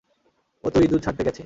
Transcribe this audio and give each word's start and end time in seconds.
ও 0.63 0.67
তো 0.69 0.77
ইদুর 0.81 1.01
ছাড়তে 1.05 1.21
গেছে। 1.23 1.39